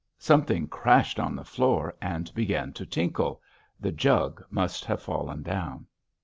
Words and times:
Something 0.17 0.67
crashed 0.67 1.19
on 1.19 1.35
the 1.35 1.43
floor 1.43 1.93
and 2.01 2.33
began 2.33 2.73
to 2.73 2.87
tinkle: 2.87 3.39
the 3.79 3.91
jug 3.91 4.43
must 4.49 4.83
have 4.85 4.99
fallen 5.03 5.43
down. 5.43 5.85